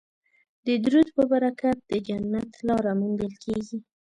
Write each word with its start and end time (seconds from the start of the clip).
د 0.65 0.67
درود 0.83 1.07
په 1.17 1.23
برکت 1.31 1.77
د 1.91 1.91
جنت 2.07 2.51
لاره 2.67 2.91
موندل 2.99 3.33
کیږي 3.43 3.77